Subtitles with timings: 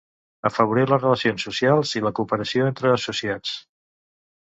[0.49, 3.57] Afavorir les relacions socials i la cooperació entre associats.